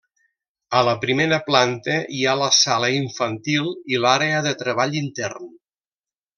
A 0.77 0.79
la 0.87 0.95
primera 1.03 1.37
planta 1.49 1.97
hi 2.19 2.23
ha 2.25 2.33
la 2.41 2.49
sala 2.61 2.91
infantil 3.01 3.71
i 3.95 4.03
l’àrea 4.07 4.43
de 4.51 4.57
treball 4.65 4.99
intern. 5.05 5.57